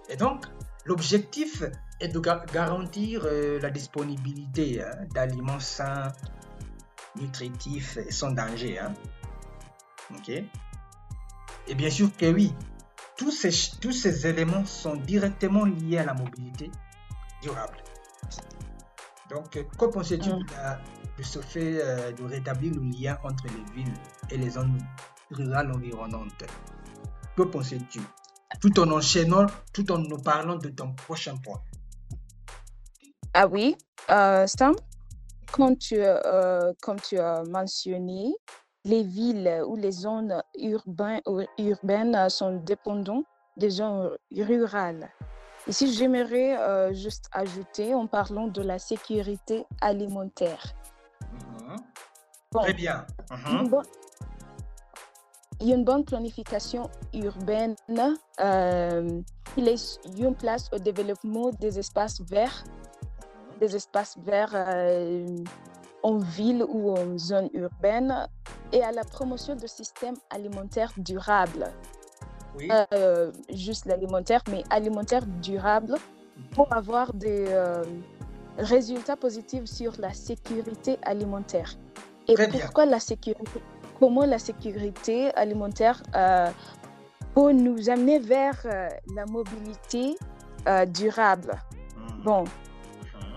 Et 0.08 0.16
donc, 0.16 0.46
l'objectif 0.84 1.62
est 2.00 2.08
de 2.08 2.18
ga- 2.20 2.44
garantir 2.52 3.22
euh, 3.24 3.58
la 3.60 3.70
disponibilité 3.70 4.82
hein, 4.82 4.90
d'aliments 5.12 5.60
sains, 5.60 6.12
nutritifs 7.16 7.96
et 7.96 8.10
sans 8.10 8.30
danger. 8.30 8.78
hein. 8.78 8.94
Ok? 10.14 10.28
Et 10.28 11.74
bien 11.74 11.90
sûr 11.90 12.14
que 12.16 12.26
oui, 12.26 12.54
tous 13.16 13.30
ces, 13.30 13.50
tous 13.80 13.92
ces 13.92 14.26
éléments 14.26 14.64
sont 14.64 14.96
directement 14.96 15.64
liés 15.64 15.98
à 15.98 16.04
la 16.04 16.14
mobilité 16.14 16.70
durable. 17.42 17.76
Donc, 19.30 19.50
que 19.50 19.84
pensez-tu 19.86 20.30
Mm. 20.30 20.44
de, 21.18 21.22
ce 21.22 21.38
fait 21.40 21.80
euh, 21.82 22.12
de 22.12 22.24
rétablir 22.24 22.72
le 22.74 22.82
lien 22.82 23.18
entre 23.22 23.44
les 23.46 23.74
villes 23.74 23.94
et 24.30 24.36
les 24.36 24.50
zones 24.50 24.78
rurales 25.30 25.70
environnantes? 25.72 26.44
Que 27.36 27.42
pensais-tu 27.42 28.00
Tout 28.60 28.78
en 28.80 28.90
enchaînant, 28.90 29.46
tout 29.72 29.90
en 29.92 29.98
nous 29.98 30.18
parlant 30.18 30.56
de 30.56 30.68
ton 30.68 30.92
prochain 30.94 31.36
point. 31.36 31.60
Ah 33.32 33.46
oui, 33.48 33.76
euh, 34.10 34.46
Sam, 34.46 34.74
comme 35.52 35.76
tu, 35.76 35.96
euh, 35.98 36.72
comme 36.82 37.00
tu 37.00 37.18
as 37.18 37.42
mentionné, 37.44 38.32
les 38.84 39.02
villes 39.02 39.62
ou 39.66 39.76
les 39.76 39.92
zones 39.92 40.42
urbain- 40.58 41.20
ou 41.26 41.40
urbaines 41.58 42.28
sont 42.28 42.56
dépendantes 42.56 43.24
des 43.56 43.70
zones 43.70 44.10
rurales. 44.36 45.08
Ici, 45.66 45.92
j'aimerais 45.94 46.58
euh, 46.58 46.92
juste 46.92 47.26
ajouter 47.32 47.94
en 47.94 48.06
parlant 48.06 48.48
de 48.48 48.60
la 48.62 48.78
sécurité 48.78 49.64
alimentaire. 49.80 50.62
Mhm. 51.32 51.76
Bon, 52.52 52.60
Très 52.60 52.74
bien. 52.74 53.06
Mhm. 53.30 53.60
une 53.60 53.68
bonne- 53.70 53.86
il 55.60 55.68
y 55.68 55.72
a 55.72 55.76
une 55.76 55.84
bonne 55.84 56.04
planification 56.04 56.90
urbaine 57.14 57.74
euh, 58.40 59.20
laisse 59.56 59.98
une 60.18 60.34
place 60.34 60.68
au 60.72 60.78
développement 60.78 61.50
des 61.60 61.78
espaces 61.78 62.20
verts, 62.20 62.64
des 63.60 63.74
espaces 63.74 64.18
verts 64.18 64.52
euh, 64.54 65.26
en 66.02 66.18
ville 66.18 66.64
ou 66.68 66.90
en 66.90 67.16
zone 67.16 67.48
urbaine 67.54 68.28
et 68.74 68.82
à 68.82 68.92
la 68.92 69.04
promotion 69.04 69.54
de 69.54 69.66
systèmes 69.66 70.16
alimentaires 70.30 70.92
durables. 70.98 71.68
Oui. 72.56 72.68
Euh, 72.92 73.32
juste 73.52 73.86
l'alimentaire, 73.86 74.42
mais 74.50 74.62
alimentaire 74.68 75.24
durable 75.40 75.94
pour 76.52 76.72
avoir 76.72 77.12
des 77.14 77.46
euh, 77.48 77.82
résultats 78.58 79.16
positifs 79.16 79.66
sur 79.66 79.92
la 79.98 80.12
sécurité 80.12 80.98
alimentaire. 81.02 81.76
Et 82.28 82.34
Très 82.34 82.48
bien. 82.48 82.60
pourquoi 82.60 82.86
la 82.86 83.00
sécurité 83.00 83.62
Comment 84.00 84.24
la 84.24 84.38
sécurité 84.38 85.32
alimentaire 85.34 86.02
euh, 86.16 86.50
peut 87.34 87.52
nous 87.52 87.88
amener 87.88 88.18
vers 88.18 88.60
euh, 88.64 88.88
la 89.14 89.24
mobilité 89.26 90.16
durable? 90.88 91.52
Mhm. 91.96 92.22
Bon. 92.24 92.44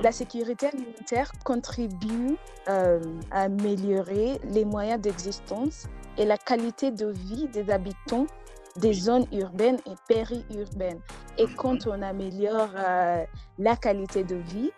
La 0.02 0.12
sécurité 0.12 0.68
alimentaire 0.68 1.32
contribue 1.44 2.38
euh, 2.68 3.00
à 3.32 3.44
améliorer 3.44 4.40
les 4.50 4.66
moyens 4.66 5.02
d'existence 5.02 5.88
et 6.18 6.26
la 6.26 6.38
qualité 6.38 6.92
de 6.92 7.08
vie 7.08 7.48
des 7.48 7.70
habitants 7.70 8.28
des 8.76 8.94
zones 8.94 9.26
urbaines 9.32 9.80
et 9.88 9.96
périurbaines. 10.08 11.00
Et 11.40 11.48
quand 11.56 11.88
on 11.88 12.00
améliore 12.04 12.70
euh, 12.76 13.24
la 13.58 13.76
qualité 13.76 14.24
de 14.24 14.36
vie, 14.36 14.72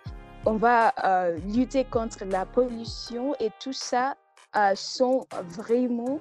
on 0.45 0.55
va 0.55 0.93
euh, 1.03 1.37
lutter 1.53 1.83
contre 1.83 2.23
la 2.23 2.45
pollution 2.45 3.35
et 3.41 3.49
tout 3.59 3.73
ça 3.73 4.15
sont 4.73 5.27
vraiment 5.49 6.19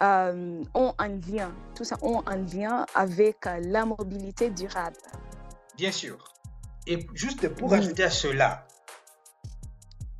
ont 0.00 0.92
un 0.98 1.08
lien, 1.08 1.54
tout 1.74 1.84
ça 1.84 1.96
ont 2.02 2.22
un 2.26 2.36
lien 2.36 2.84
avec 2.94 3.46
la 3.62 3.86
mobilité 3.86 4.50
durable. 4.50 4.98
Bien 5.74 5.90
sûr. 5.90 6.35
Et 6.86 7.06
juste 7.14 7.48
pour 7.54 7.72
Oui. 7.72 7.78
ajouter 7.78 8.04
à 8.04 8.10
cela, 8.10 8.66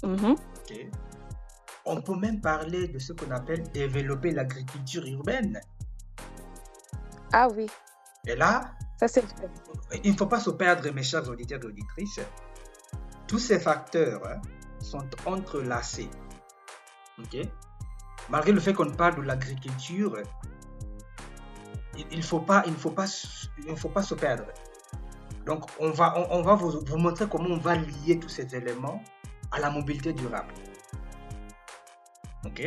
Mhm. 0.02 0.32
ok, 0.32 0.86
on 1.84 2.00
peut 2.02 2.16
même 2.16 2.40
parler 2.40 2.88
de 2.88 2.98
ce 2.98 3.12
qu'on 3.12 3.30
appelle 3.30 3.62
développer 3.72 4.32
l'agriculture 4.32 5.06
urbaine. 5.06 5.60
Ah 7.32 7.48
oui, 7.54 7.66
Et 8.26 8.34
là, 8.34 8.72
ça 8.98 9.06
il 10.02 10.12
ne 10.12 10.16
faut 10.16 10.26
pas 10.26 10.40
se 10.40 10.50
perdre, 10.50 10.90
mes 10.92 11.02
chers 11.04 11.28
auditeurs 11.28 11.60
et 11.62 11.66
auditrices. 11.66 12.20
Tous 13.28 13.38
ces 13.38 13.60
facteurs 13.60 14.26
hein, 14.26 14.40
sont 14.80 15.06
entrelacés. 15.26 16.10
Ok? 17.18 17.36
Malgré 18.28 18.50
le 18.52 18.60
fait 18.60 18.72
qu'on 18.74 18.90
parle 18.90 19.16
de 19.16 19.22
l'agriculture, 19.22 20.16
il 22.10 22.18
ne 22.18 22.22
faut, 22.22 22.40
pas, 22.40 22.62
il 22.66 22.74
faut, 22.74 22.90
pas, 22.90 23.04
s- 23.04 23.48
il 23.58 23.70
ne 23.70 23.76
faut 23.76 23.88
pas 23.88 24.02
se 24.02 24.14
perdre. 24.14 24.46
Donc, 25.46 25.64
on 25.78 25.90
va, 25.90 26.18
on, 26.18 26.38
on 26.38 26.42
va 26.42 26.54
vous, 26.54 26.80
vous 26.84 26.98
montrer 26.98 27.26
comment 27.28 27.48
on 27.54 27.58
va 27.58 27.76
lier 27.76 28.18
tous 28.18 28.28
ces 28.28 28.54
éléments 28.54 29.02
à 29.52 29.60
la 29.60 29.70
mobilité 29.70 30.12
durable. 30.12 30.52
Ok? 32.44 32.60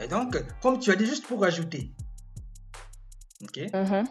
Et 0.00 0.08
donc, 0.08 0.36
comme 0.60 0.78
tu 0.78 0.90
as 0.90 0.96
dit, 0.96 1.06
juste 1.06 1.26
pour 1.26 1.44
ajouter. 1.44 1.94
Ok? 3.42 3.58
Mhm. 3.72 4.04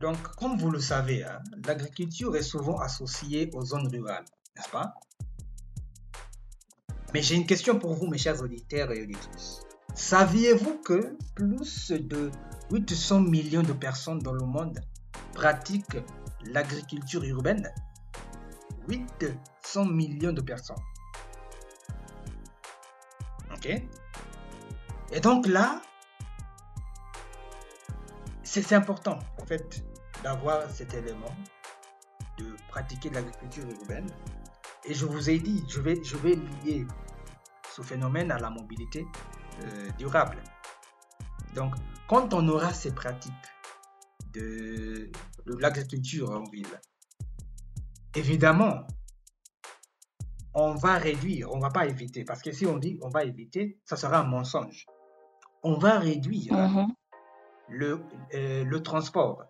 donc, 0.00 0.20
comme 0.36 0.56
vous 0.58 0.70
le 0.70 0.80
savez, 0.80 1.24
hein, 1.24 1.40
l'agriculture 1.64 2.36
est 2.36 2.42
souvent 2.42 2.78
associée 2.78 3.50
aux 3.54 3.64
zones 3.64 3.86
rurales, 3.88 4.24
n'est-ce 4.56 4.68
pas? 4.68 4.94
Mais 7.14 7.22
j'ai 7.22 7.36
une 7.36 7.46
question 7.46 7.78
pour 7.78 7.94
vous, 7.94 8.06
mes 8.08 8.18
chers 8.18 8.40
auditeurs 8.40 8.90
et 8.90 9.02
auditrices. 9.02 9.60
Saviez-vous 9.94 10.78
que 10.78 11.16
plus 11.34 11.92
de 11.92 12.30
800 12.72 13.20
millions 13.20 13.62
de 13.62 13.74
personnes 13.74 14.20
dans 14.20 14.32
le 14.32 14.46
monde 14.46 14.80
pratiquent 15.34 15.98
l'agriculture 16.46 17.24
urbaine 17.24 17.72
800 18.88 19.84
millions 19.86 20.32
de 20.32 20.40
personnes. 20.40 20.82
Ok 23.52 23.66
Et 25.12 25.20
donc 25.20 25.46
là, 25.46 25.80
c'est 28.42 28.72
important, 28.72 29.18
en 29.40 29.46
fait, 29.46 29.84
d'avoir 30.22 30.68
cet 30.70 30.94
élément, 30.94 31.34
de 32.38 32.56
pratiquer 32.68 33.10
l'agriculture 33.10 33.64
urbaine. 33.80 34.06
Et 34.84 34.94
je 34.94 35.06
vous 35.06 35.30
ai 35.30 35.38
dit, 35.38 35.64
je 35.68 35.80
vais, 35.80 36.02
je 36.02 36.16
vais 36.16 36.34
lier 36.34 36.86
ce 37.74 37.82
phénomène 37.82 38.30
à 38.30 38.38
la 38.38 38.50
mobilité 38.50 39.06
euh, 39.62 39.90
durable. 39.98 40.38
Donc, 41.54 41.74
quand 42.08 42.34
on 42.34 42.46
aura 42.48 42.72
ces 42.72 42.92
pratiques 42.92 43.32
de, 44.32 45.10
de 45.46 45.56
l'agriculture 45.56 46.30
en 46.30 46.44
ville, 46.44 46.80
évidemment, 48.14 48.86
on 50.54 50.74
va 50.74 50.98
réduire, 50.98 51.50
on 51.52 51.58
va 51.58 51.70
pas 51.70 51.86
éviter, 51.86 52.24
parce 52.24 52.42
que 52.42 52.52
si 52.52 52.66
on 52.66 52.76
dit 52.78 52.98
on 53.02 53.08
va 53.08 53.24
éviter, 53.24 53.78
ça 53.84 53.96
sera 53.96 54.18
un 54.18 54.24
mensonge. 54.24 54.86
On 55.62 55.74
va 55.78 55.98
réduire 55.98 56.52
Mhm. 56.54 56.88
le, 57.68 58.00
euh, 58.34 58.64
le 58.64 58.82
transport, 58.82 59.44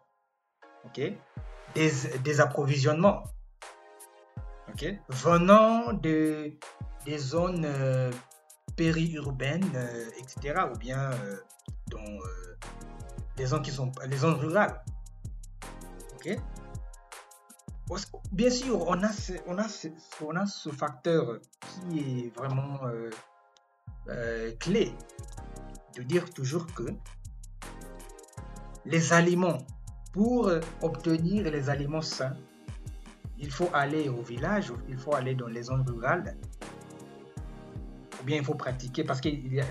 ok, 0.84 1.00
des, 1.75 1.90
des 2.22 2.40
approvisionnements, 2.40 3.25
ok, 4.68 4.94
venant 5.08 5.92
de, 5.92 6.56
des 7.04 7.18
zones 7.18 7.64
euh, 7.64 8.12
périurbaines, 8.76 9.72
euh, 9.75 10.08
etc., 10.18 10.64
ou 10.72 10.78
bien 10.78 11.11
dans 11.90 12.04
les 13.38 13.46
zones 13.46 13.62
qui 13.62 13.70
sont 13.72 13.90
les 14.06 14.18
zones 14.18 14.34
rurales. 14.34 14.84
Bien 18.32 18.50
sûr, 18.50 18.86
on 18.88 19.02
a 19.02 19.08
ce, 19.08 19.34
on 19.46 19.58
a 19.58 19.68
ce, 19.68 19.88
on 20.24 20.34
a 20.36 20.46
ce 20.46 20.70
facteur 20.70 21.40
qui 21.90 21.98
est 21.98 22.36
vraiment 22.36 22.78
clé 24.58 24.94
de 25.96 26.02
dire 26.02 26.30
toujours 26.30 26.66
que 26.74 26.84
les 28.86 29.12
aliments, 29.12 29.58
pour 30.12 30.50
obtenir 30.80 31.50
les 31.50 31.68
aliments 31.68 32.00
sains, 32.00 32.34
il 33.38 33.50
faut 33.50 33.68
aller 33.74 34.08
au 34.08 34.22
village, 34.22 34.72
il 34.88 34.96
faut 34.96 35.14
aller 35.14 35.34
dans 35.34 35.48
les 35.48 35.64
zones 35.64 35.84
rurales, 35.86 36.36
ou 38.20 38.24
bien 38.24 38.38
il 38.38 38.44
faut 38.44 38.54
pratiquer, 38.54 39.04
parce 39.04 39.20
qu'il 39.20 39.52
y, 39.52 39.60
a, 39.60 39.66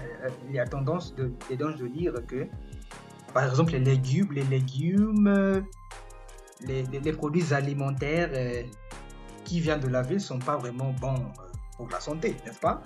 il 0.47 0.55
y 0.55 0.59
a 0.59 0.65
tendance 0.65 1.15
de, 1.15 1.31
de 1.49 1.87
dire 1.87 2.13
que, 2.27 2.47
par 3.33 3.49
exemple, 3.49 3.71
les 3.71 3.79
légumes, 3.79 4.31
les 4.31 4.43
légumes, 4.43 5.63
les, 6.67 6.83
les, 6.83 7.13
produits 7.13 7.53
alimentaires 7.53 8.29
euh, 8.33 8.63
qui 9.45 9.59
viennent 9.59 9.79
de 9.79 9.87
la 9.87 10.01
ville 10.01 10.17
ne 10.17 10.19
sont 10.19 10.39
pas 10.39 10.57
vraiment 10.57 10.91
bons 10.99 11.15
euh, 11.15 11.51
pour 11.77 11.89
la 11.89 11.99
santé, 11.99 12.35
n'est-ce 12.45 12.59
pas? 12.59 12.81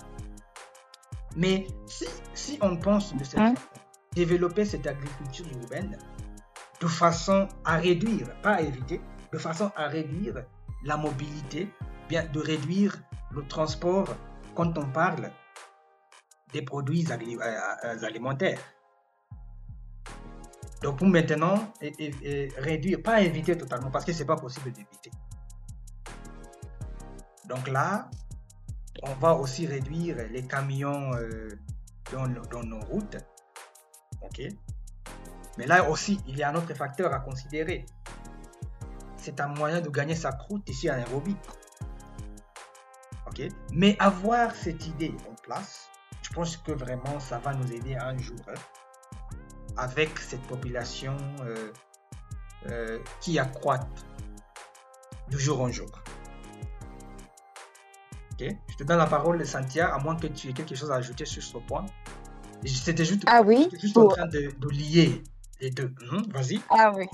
Mais 1.36 1.66
si, 1.86 2.06
si 2.34 2.58
on 2.62 2.76
pense 2.76 3.14
de 3.14 3.24
cette 3.24 3.38
façon, 3.38 3.54
développer 4.14 4.64
cette 4.64 4.86
agriculture 4.86 5.46
urbaine 5.60 5.98
de 6.80 6.86
façon 6.86 7.48
à 7.64 7.76
réduire, 7.76 8.28
pas 8.42 8.54
à 8.54 8.60
éviter, 8.62 9.00
de 9.32 9.38
façon 9.38 9.70
à 9.76 9.88
réduire 9.88 10.44
la 10.84 10.96
mobilité, 10.96 11.68
bien 12.08 12.24
de 12.24 12.40
réduire 12.40 12.96
le 13.32 13.46
transport 13.46 14.08
quand 14.54 14.78
on 14.78 14.86
parle 14.86 15.30
des 16.52 16.62
produits 16.62 17.06
euh, 17.10 18.02
alimentaires. 18.02 18.58
Donc 20.86 20.98
pour 20.98 21.08
maintenant, 21.08 21.72
réduire, 22.58 23.02
pas 23.02 23.20
éviter 23.20 23.58
totalement, 23.58 23.90
parce 23.90 24.04
que 24.04 24.12
c'est 24.12 24.24
pas 24.24 24.36
possible 24.36 24.70
d'éviter. 24.70 25.10
Donc 27.48 27.66
là, 27.66 28.08
on 29.02 29.12
va 29.14 29.34
aussi 29.34 29.66
réduire 29.66 30.16
les 30.30 30.46
camions 30.46 31.12
euh, 31.14 31.48
dans, 32.12 32.62
nos 32.62 32.78
routes. 32.82 33.16
Mais 35.58 35.66
là 35.66 35.90
aussi, 35.90 36.20
il 36.28 36.36
y 36.36 36.44
a 36.44 36.50
un 36.50 36.54
autre 36.54 36.72
facteur 36.74 37.12
à 37.12 37.18
considérer. 37.18 37.84
C'est 39.16 39.40
un 39.40 39.48
moyen 39.48 39.80
de 39.80 39.88
gagner 39.88 40.14
sa 40.14 40.30
croûte 40.30 40.68
ici 40.68 40.88
à 40.88 40.98
Nairobi. 40.98 41.36
Mais 43.72 43.96
avoir 43.98 44.54
cette 44.54 44.86
idée 44.86 45.16
en 45.28 45.34
place, 45.42 45.88
je 46.22 46.30
pense 46.30 46.56
que 46.56 46.70
vraiment 46.70 47.18
ça 47.18 47.40
va 47.40 47.54
nous 47.54 47.72
aider 47.72 47.96
un 47.96 48.16
jour. 48.18 48.38
Hein 48.46 48.54
avec 49.76 50.18
cette 50.18 50.42
population 50.42 51.16
euh, 51.40 51.72
euh, 52.66 52.98
qui 53.20 53.38
accroît 53.38 53.80
de 55.30 55.38
jour 55.38 55.60
en 55.60 55.70
jour. 55.70 55.90
Je 58.38 58.76
te 58.76 58.84
donne 58.84 58.98
la 58.98 59.06
parole, 59.06 59.44
Santia, 59.46 59.94
à 59.94 59.98
moins 59.98 60.16
que 60.16 60.26
tu 60.26 60.50
aies 60.50 60.52
quelque 60.52 60.74
chose 60.74 60.90
à 60.90 60.96
ajouter 60.96 61.24
sur 61.24 61.42
ce 61.42 61.56
point. 61.56 61.86
C'était 62.66 63.04
juste, 63.04 63.22
ah 63.26 63.42
oui, 63.42 63.68
juste 63.80 63.96
en 63.96 64.08
train 64.08 64.26
de, 64.26 64.52
lier 64.70 65.22
les 65.60 65.70
deux. 65.70 65.94
Mhm, 66.02 66.30
vas-y. 66.32 66.60
Ah 66.68 66.92
oui. 66.94 67.06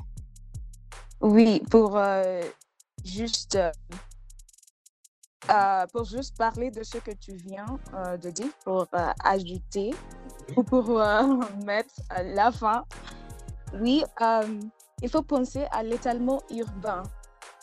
Oui, 1.20 1.62
pour 1.70 1.96
euh, 1.96 2.42
juste 3.04 3.58
pour 5.92 6.04
juste 6.04 6.37
parler 6.37 6.70
de 6.70 6.82
ce 6.82 6.98
que 6.98 7.12
tu 7.12 7.37
viens 7.37 7.78
de 8.20 8.30
dire, 8.30 8.50
pour 8.64 8.88
ajouter 9.22 9.92
ou 10.56 10.62
pour 10.62 11.00
euh, 11.00 11.22
mettre 11.64 11.94
la 12.24 12.50
fin. 12.50 12.84
Oui, 13.80 14.04
euh, 14.20 14.42
il 15.02 15.08
faut 15.08 15.22
penser 15.22 15.64
à 15.70 15.82
l'étalement 15.82 16.40
urbain 16.50 17.02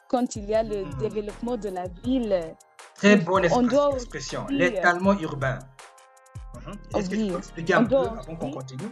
quand 0.07 0.35
il 0.35 0.45
y 0.45 0.55
a 0.55 0.63
le 0.63 0.85
hmm. 0.85 0.97
développement 0.97 1.57
de 1.57 1.69
la 1.69 1.87
ville. 2.03 2.55
Très 2.95 3.15
bonne 3.17 3.45
expression, 3.45 4.45
l'étalement 4.49 5.13
urbain. 5.19 5.59
Mhm. 6.65 6.73
Est-ce 6.95 7.09
que 7.09 7.15
tu 7.15 7.27
peux 7.31 7.37
expliquer 7.37 7.73
un 7.75 7.85
peu 7.85 7.97
avant 7.97 8.35
qu'on 8.35 8.51
continue? 8.51 8.91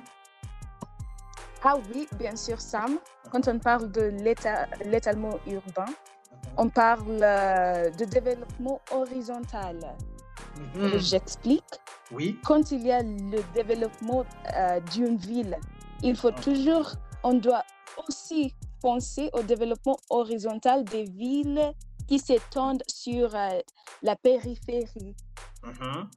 Ah 1.63 1.75
oui, 1.93 2.07
bien 2.17 2.35
sûr, 2.35 2.61
Sam. 2.61 2.99
Quand 3.31 3.47
on 3.49 3.59
parle 3.59 3.91
de 3.91 4.13
l'étalement 4.85 5.37
urbain, 5.47 5.85
mhm. 5.87 6.53
on 6.57 6.69
parle 6.69 7.17
de 7.17 8.05
développement 8.05 8.79
horizontal. 8.91 9.97
Mhm. 10.75 10.97
J'explique. 10.99 11.63
Oui. 12.11 12.39
Quand 12.45 12.71
il 12.71 12.85
y 12.85 12.91
a 12.91 13.03
le 13.03 13.41
développement 13.53 14.25
euh, 14.55 14.79
d'une 14.79 15.17
ville, 15.17 15.57
il 16.03 16.15
faut 16.15 16.31
ah. 16.35 16.41
toujours, 16.41 16.91
on 17.23 17.33
doit 17.33 17.63
aussi 18.07 18.53
penser 18.81 19.29
au 19.33 19.41
développement 19.41 19.97
horizontal 20.09 20.83
des 20.85 21.03
villes 21.03 21.73
qui 22.07 22.19
s'étendent 22.19 22.83
sur 22.87 23.35
euh, 23.35 23.59
la 24.01 24.15
périphérie 24.15 25.15
mhm. 25.63 26.09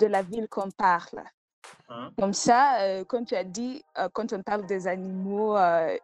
de 0.00 0.06
la 0.06 0.22
ville 0.22 0.48
qu'on 0.48 0.70
parle. 0.70 1.24
Mhm. 1.90 2.10
Comme 2.18 2.32
ça, 2.32 2.80
euh, 2.82 3.04
comme 3.04 3.24
tu 3.24 3.34
as 3.34 3.44
dit, 3.44 3.82
quand 4.12 4.32
on 4.32 4.42
parle 4.42 4.66
des 4.66 4.86
animaux, 4.86 5.56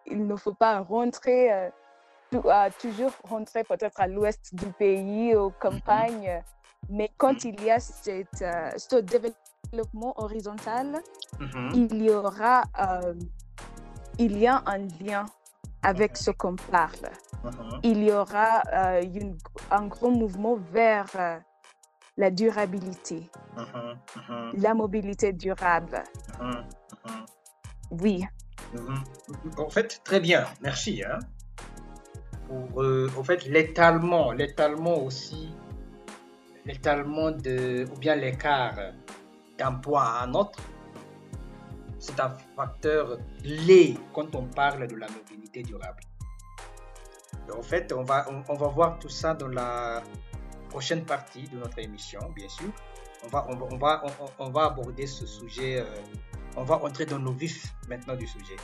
il 0.07 0.27
ne 0.27 0.37
faut 0.37 0.55
pas 0.55 0.81
rentrer, 0.81 1.71
toujours 2.81 3.13
rentrer 3.25 3.63
peut-être 3.63 4.01
à 4.01 4.09
l'ouest 4.09 4.55
du 4.55 4.67
pays, 4.73 5.37
aux 5.37 5.51
campagnes. 5.51 6.43
Mais 6.89 7.11
quand 7.17 7.45
il 7.45 7.63
y 7.63 7.71
a 7.71 7.79
cette, 7.79 8.43
euh, 8.43 8.71
ce 8.77 8.97
développement 8.97 10.15
horizontal, 10.21 11.03
mm-hmm. 11.39 11.71
il 11.75 12.03
y 12.03 12.11
aura 12.11 12.63
euh, 12.81 13.15
il 14.19 14.39
y 14.39 14.47
a 14.47 14.63
un 14.67 14.79
lien 15.03 15.27
avec 15.83 16.17
ce 16.17 16.31
qu'on 16.31 16.57
parle. 16.57 17.11
Mm-hmm. 17.45 17.81
Il 17.85 18.05
y 18.05 18.13
aura 18.13 18.63
euh, 18.73 19.03
une, 19.03 19.39
un 19.71 19.87
gros 19.87 20.11
mouvement 20.11 20.57
vers 20.57 21.41
la 22.17 22.31
durabilité, 22.31 23.31
mm-hmm. 23.57 24.61
la 24.61 24.75
mobilité 24.75 25.33
durable. 25.33 26.03
Oui. 27.91 28.25
En 29.59 29.71
fait, 29.71 30.01
très 30.05 30.21
bien, 30.21 30.45
merci. 30.61 31.03
Hein. 31.03 31.19
Pour, 32.47 32.85
en 33.19 33.25
fait, 33.25 33.47
l'étalement, 33.47 34.33
l'étalement 34.33 34.99
aussi 35.03 35.55
l'étalement 36.71 37.33
de, 37.33 37.85
ou 37.93 37.99
bien 37.99 38.15
l'écart 38.15 38.79
d'un 39.59 39.73
point 39.73 40.05
à 40.05 40.25
un 40.25 40.35
autre, 40.35 40.61
c'est 41.99 42.19
un 42.21 42.31
facteur 42.57 43.19
clé 43.43 43.99
quand 44.15 44.35
on 44.35 44.45
parle 44.45 44.87
de 44.87 44.97
la 44.97 45.09
mobilité 45.09 45.63
durable. 45.63 46.03
en 47.55 47.63
fait, 47.63 47.93
on 47.93 48.05
va, 48.05 48.27
on, 48.49 48.55
va 48.55 48.69
voir 48.69 48.99
tout 48.99 49.09
ça 49.09 49.35
dans 49.35 49.49
la 49.49 50.03
prochaine 50.71 51.05
partie 51.05 51.49
de 51.49 51.59
notre 51.59 51.79
émission, 51.81 52.21
bien 52.35 52.49
sûr. 52.49 52.71
On 53.25 53.29
va, 53.29 53.47
on, 53.51 53.77
va, 53.77 54.03
on, 54.39 54.51
va 54.51 54.65
aborder 54.67 55.07
ce 55.07 55.27
sujet, 55.27 55.81
euh, 55.81 55.85
on 56.57 56.63
va 56.63 56.77
entrer 56.77 57.05
dans 57.05 57.19
nos 57.19 57.33
vifs 57.33 57.75
maintenant 57.89 58.17
du 58.17 58.27
sujet. 58.27 58.57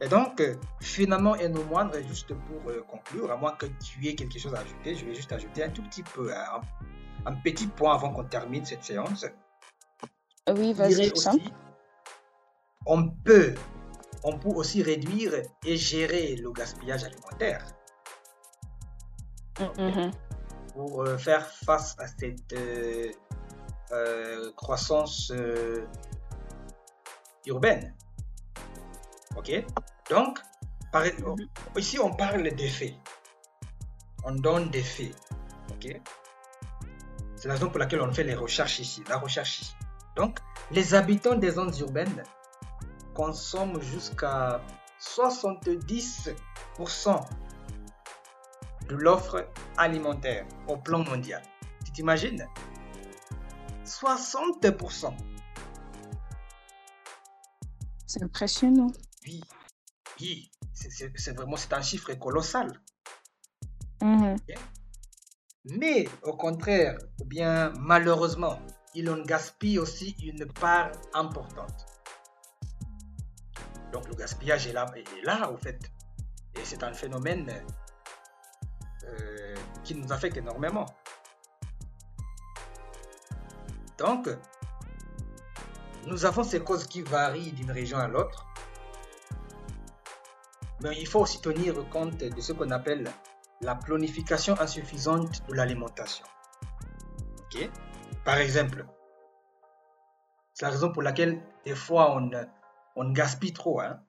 Et 0.00 0.08
donc, 0.08 0.40
euh, 0.40 0.54
finalement, 0.80 1.34
et 1.34 1.48
non 1.48 1.64
moindre, 1.64 1.98
juste 2.06 2.28
pour 2.28 2.70
euh, 2.70 2.84
conclure, 2.88 3.32
à 3.32 3.36
moins 3.36 3.52
que 3.52 3.66
tu 3.66 4.06
aies 4.06 4.14
quelque 4.14 4.38
chose 4.38 4.54
à 4.54 4.60
ajouter, 4.60 4.94
je 4.94 5.04
vais 5.04 5.14
juste 5.14 5.32
ajouter 5.32 5.64
un 5.64 5.70
tout 5.70 5.82
petit 5.82 6.04
peu, 6.04 6.32
un, 6.32 7.34
petit 7.42 7.66
point 7.66 7.94
avant 7.94 8.12
qu'on 8.12 8.24
termine 8.24 8.64
cette 8.64 8.84
séance. 8.84 9.26
Oui, 10.48 10.72
vas-y. 10.72 11.12
On 12.86 13.08
peut, 13.08 13.54
on 14.22 14.38
peut 14.38 14.48
aussi 14.50 14.82
réduire 14.82 15.34
et 15.64 15.76
gérer 15.76 16.36
le 16.36 16.52
gaspillage 16.52 17.04
alimentaire. 17.04 17.66
Mm-hmm. 19.56 20.12
Pour 20.74 21.02
euh, 21.02 21.18
faire 21.18 21.44
face 21.44 21.96
à 21.98 22.06
cette 22.06 22.54
croissance 24.54 25.32
urbaine. 27.46 27.94
OK? 29.38 29.64
Donc, 30.10 30.40
par, 30.92 31.04
mhm. 31.04 31.48
ici, 31.76 31.98
on 31.98 32.12
parle 32.12 32.50
des 32.54 32.68
faits. 32.68 32.94
On 34.24 34.32
donne 34.32 34.70
des 34.70 34.82
faits. 34.82 35.14
OK? 35.70 36.00
C'est 37.36 37.46
la 37.48 37.54
raison 37.54 37.70
pour 37.70 37.78
laquelle 37.78 38.00
on 38.00 38.12
fait 38.12 38.24
les 38.24 38.34
recherches 38.34 38.80
ici, 38.80 39.04
la 39.08 39.18
recherche 39.18 39.60
ici. 39.60 39.76
Donc, 40.16 40.40
les 40.72 40.94
habitants 40.94 41.36
des 41.36 41.52
zones 41.52 41.72
urbaines 41.78 42.24
consomment 43.14 43.80
jusqu'à 43.80 44.60
70% 45.00 46.34
de 48.88 48.96
l'offre 48.96 49.46
alimentaire 49.76 50.46
au 50.66 50.76
plan 50.76 51.04
mondial. 51.04 51.42
Tu 51.84 51.92
t'imagines? 51.92 52.44
60%. 53.84 55.14
C'est 58.06 58.22
impressionnant. 58.22 58.90
Oui, 59.24 59.40
oui, 60.20 60.50
c'est 60.72 61.36
vraiment 61.36 61.56
c'est 61.56 61.72
un 61.72 61.82
chiffre 61.82 62.12
colossal. 62.14 62.80
Mm-hmm. 64.00 64.58
Mais 65.64 66.08
au 66.22 66.36
contraire, 66.36 66.98
ou 67.20 67.24
bien 67.24 67.72
malheureusement, 67.78 68.58
il 68.94 69.10
en 69.10 69.22
gaspille 69.22 69.78
aussi 69.78 70.16
une 70.22 70.46
part 70.46 70.92
importante. 71.14 71.86
Donc 73.92 74.08
le 74.08 74.14
gaspillage 74.14 74.66
est 74.66 74.72
là, 74.72 74.86
est 74.96 75.24
là 75.24 75.50
au 75.50 75.56
fait. 75.56 75.78
Et 76.54 76.64
c'est 76.64 76.82
un 76.82 76.92
phénomène 76.92 77.52
euh, 79.04 79.54
qui 79.84 79.94
nous 79.94 80.12
affecte 80.12 80.36
énormément. 80.36 80.86
Donc, 83.98 84.28
nous 86.06 86.24
avons 86.24 86.44
ces 86.44 86.60
causes 86.60 86.86
qui 86.86 87.02
varient 87.02 87.52
d'une 87.52 87.70
région 87.70 87.98
à 87.98 88.06
l'autre. 88.06 88.46
Mais 90.80 90.96
il 90.98 91.06
faut 91.06 91.20
aussi 91.20 91.40
tenir 91.40 91.74
compte 91.90 92.18
de 92.18 92.40
ce 92.40 92.52
qu'on 92.52 92.70
appelle 92.70 93.10
la 93.60 93.74
planification 93.74 94.58
insuffisante 94.60 95.46
de 95.48 95.54
l'alimentation. 95.54 96.24
Par 98.24 98.36
exemple, 98.38 98.86
c'est 100.54 100.66
la 100.66 100.70
raison 100.70 100.92
pour 100.92 101.02
laquelle 101.02 101.40
des 101.64 101.74
fois 101.74 102.14
on, 102.16 102.30
on 102.96 103.10
gaspille 103.10 103.52
trop. 103.52 103.80
Hein? 103.80 104.00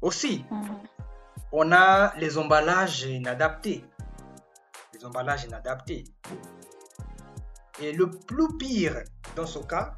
Aussi, 0.00 0.44
Mhm. 0.50 0.78
on 1.52 1.72
a 1.72 2.14
les 2.16 2.38
emballages 2.38 3.02
inadaptés. 3.02 3.84
Les 4.94 5.04
emballages 5.04 5.44
inadaptés. 5.44 6.04
Et 7.80 7.92
le 7.92 8.10
plus 8.10 8.56
pire 8.58 9.02
dans 9.36 9.46
ce 9.46 9.58
cas, 9.60 9.96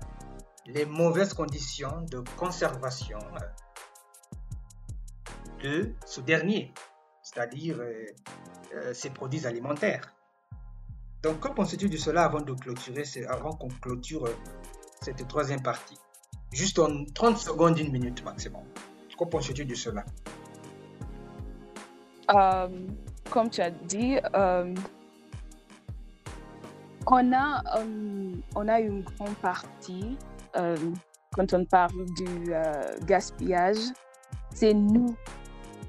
les 0.67 0.85
mauvaises 0.87 1.35
conditions 1.35 2.03
de 2.03 2.23
conservation 2.37 3.19
de 5.63 5.93
ce 6.07 6.21
dernier, 6.21 6.73
c'est-à-dire 7.23 7.79
euh, 7.81 8.07
euh, 8.75 8.95
ces 8.95 9.11
produits 9.11 9.47
alimentaires. 9.47 10.15
Donc, 11.23 11.41
que 11.41 11.49
penses-tu 11.49 11.89
de 11.89 11.97
cela 11.97 12.25
avant 12.25 12.41
de 12.41 12.53
clôturer, 12.53 13.05
avant 13.29 13.53
qu'on 13.53 13.69
clôture 13.69 14.27
euh, 14.27 14.35
cette 15.01 15.27
troisième 15.29 15.63
partie? 15.63 15.97
Juste 16.53 16.79
en 16.79 17.05
30 17.15 17.39
secondes, 17.39 17.79
une 17.79 17.93
minute 17.93 18.25
maximum. 18.25 18.63
Que 19.19 19.25
penses-tu 19.25 19.65
de 19.65 19.75
cela? 19.75 20.05
Euh, 22.35 22.69
comme 23.31 23.51
tu 23.51 23.61
as 23.61 23.71
dit, 23.71 24.19
euh, 24.35 24.75
on, 27.07 27.33
a, 27.33 27.79
euh, 27.79 28.33
on 28.57 28.69
a 28.69 28.81
une 28.81 29.03
grande 29.03 29.37
partie, 29.37 30.17
euh, 30.57 30.77
quand 31.33 31.55
on 31.55 31.65
parle 31.65 32.05
du 32.17 32.53
euh, 32.53 32.99
gaspillage, 33.07 33.93
c'est 34.55 34.75
nous 34.75 35.15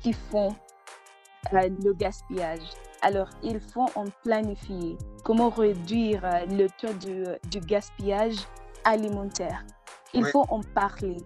qui 0.03 0.13
font 0.13 0.53
euh, 1.53 1.69
le 1.83 1.93
gaspillage. 1.93 2.61
Alors, 3.01 3.29
il 3.41 3.59
faut 3.59 3.87
en 3.95 4.05
planifier 4.23 4.97
comment 5.23 5.49
réduire 5.49 6.23
euh, 6.25 6.45
le 6.45 6.67
taux 6.69 6.93
du 7.49 7.59
gaspillage 7.61 8.37
alimentaire. 8.83 9.65
Il 10.13 10.23
Ouais. 10.23 10.31
faut 10.31 10.45
en 10.49 10.61
parler. 10.61 11.17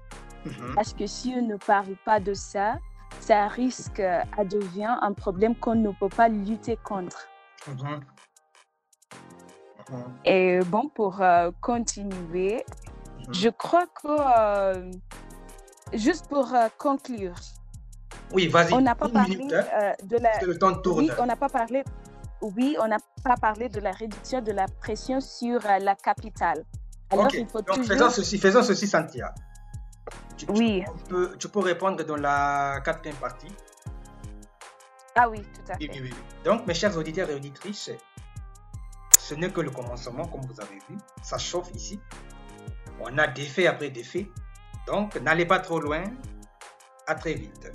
Mhm. 0.46 0.76
Parce 0.76 0.94
que 0.94 1.06
si 1.08 1.34
on 1.36 1.42
ne 1.46 1.58
parle 1.58 1.96
pas 2.06 2.20
de 2.20 2.34
ça, 2.34 2.78
ça 3.20 3.48
risque 3.48 4.00
euh, 4.00 4.22
à 4.38 4.46
devenir 4.46 4.92
un 5.02 5.13
problème 5.13 5.56
qu'on 5.56 5.76
ne 5.76 5.92
peut 5.92 6.10
pas 6.10 6.30
lutter 6.30 6.78
contre. 6.84 7.28
Mhm. 7.68 8.00
Et 10.26 10.60
bon, 10.66 10.90
pour 10.90 11.22
euh, 11.22 11.52
continuer, 11.62 12.63
Mhm. 13.28 13.34
je 13.34 13.50
crois 13.50 13.88
que, 13.88 14.92
juste 15.94 16.28
pour 16.28 16.48
conclure, 16.78 17.36
Oui, 18.34 18.48
vas-y. 18.48 18.74
on 18.74 18.82
n'a 18.82 18.96
pas 18.96 19.08
une 19.08 19.13
parlé 19.13 19.38
minute, 19.38 19.54
hein, 19.54 19.66
euh, 19.80 19.94
de 20.04 20.18
la... 20.18 20.30
parce 20.30 20.40
que 20.40 20.46
le 20.46 20.58
temps 20.60 20.76
tourne. 20.76 21.06
Oui, 21.06 21.12
on 21.20 21.26
n'a 21.26 21.36
pas 21.36 21.50
parlé... 21.50 21.84
Oui, 22.42 22.78
on 22.80 22.88
n'a 22.88 22.98
pas 23.24 23.36
parlé 23.36 23.68
de 23.70 23.80
la 23.80 23.92
réduction 23.92 24.42
de 24.42 24.52
la 24.52 24.68
pression 24.68 25.20
sur 25.20 25.66
euh, 25.66 25.80
la 25.80 25.96
capitale. 25.96 26.63
Alors, 27.10 27.34
il 27.34 27.48
faut 27.48 27.62
donc 27.62 27.78
toujours... 27.78 27.86
faisons 27.86 28.10
ceci, 28.10 28.38
faisons 28.38 28.62
ceci, 28.63 28.86
Santia. 28.88 29.34
Tu, 30.36 30.46
Oui. 30.50 30.84
tu 31.40 31.50
peux 31.50 31.60
répondre 31.60 32.04
dans 32.04 32.16
la 32.18 32.80
quatrième 32.84 33.16
partie. 33.16 33.48
Ah 35.16 35.28
oui, 35.28 35.42
tout 35.42 35.72
à 35.72 35.76
Oui, 35.80 35.88
fait. 35.88 36.00
oui, 36.02 36.10
oui. 36.12 36.18
Donc, 36.46 36.68
mes 36.68 36.76
chers 36.76 36.96
auditeurs 36.96 37.28
et 37.30 37.34
auditrices, 37.34 37.90
ce 39.18 39.34
n'est 39.34 39.50
que 39.50 39.62
le 39.62 39.72
commencement, 39.72 40.28
comme 40.28 40.42
vous 40.42 40.62
avez 40.62 40.76
vu. 40.90 40.98
Ça 41.24 41.38
chauffe 41.40 41.72
ici. 41.74 42.00
On 43.00 43.18
a 43.18 43.26
des 43.26 43.46
faits 43.46 43.66
après 43.68 43.90
des 43.90 44.04
faits. 44.04 44.28
Donc, 44.86 45.16
n'allez 45.22 45.46
pas 45.46 45.60
trop 45.60 45.80
loin. 45.80 46.04
À 47.08 47.16
très 47.16 47.34
vite. 47.34 47.72